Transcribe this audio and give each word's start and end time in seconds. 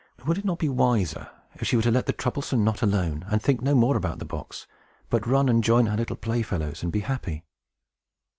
Would 0.25 0.39
it 0.39 0.45
not 0.45 0.57
be 0.57 0.67
wiser, 0.67 1.29
if 1.53 1.67
she 1.67 1.75
were 1.75 1.83
to 1.83 1.91
let 1.91 2.07
the 2.07 2.11
troublesome 2.11 2.63
knot 2.63 2.81
alone, 2.81 3.23
and 3.29 3.39
think 3.39 3.61
no 3.61 3.75
more 3.75 3.95
about 3.95 4.17
the 4.17 4.25
box, 4.25 4.65
but 5.11 5.27
run 5.27 5.47
and 5.47 5.63
join 5.63 5.85
her 5.85 5.95
little 5.97 6.15
playfellows, 6.15 6.81
and 6.81 6.91
be 6.91 7.01
happy? 7.01 7.45